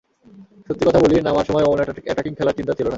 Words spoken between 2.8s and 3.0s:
না।